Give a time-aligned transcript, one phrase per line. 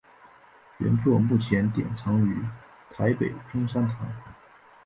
[0.79, 2.43] 原作目前典藏于
[2.89, 4.09] 台北中山堂。